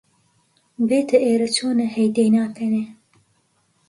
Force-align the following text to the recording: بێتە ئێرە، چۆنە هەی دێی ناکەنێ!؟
بێتە 0.87 1.17
ئێرە، 1.25 1.47
چۆنە 1.55 1.85
هەی 1.95 2.09
دێی 2.15 2.31
ناکەنێ!؟ 2.37 2.85